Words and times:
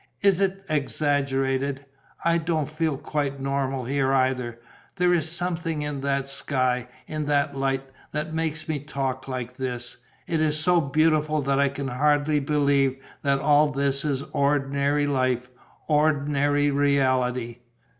Is 0.21 0.39
it 0.39 0.63
exaggerated? 0.67 1.85
I 2.25 2.39
don't 2.39 2.67
feel 2.67 2.97
quite 2.97 3.39
normal 3.39 3.85
here 3.85 4.11
either: 4.11 4.57
there 4.95 5.13
is 5.13 5.31
something 5.31 5.83
in 5.83 6.01
that 6.01 6.27
sky, 6.27 6.87
in 7.05 7.27
that 7.27 7.55
light, 7.55 7.83
that 8.11 8.33
makes 8.33 8.67
me 8.67 8.79
talk 8.79 9.27
like 9.27 9.57
this. 9.57 9.97
It 10.25 10.41
is 10.41 10.59
so 10.59 10.81
beautiful 10.81 11.43
that 11.43 11.59
I 11.59 11.69
can 11.69 11.89
hardly 11.89 12.39
believe 12.39 12.99
that 13.21 13.37
all 13.37 13.69
this 13.69 14.03
is 14.03 14.23
ordinary 14.33 15.05
life, 15.05 15.51
ordinary 15.87 16.71
reality.... 16.71 17.59